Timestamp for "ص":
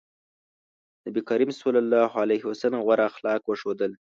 2.59-2.63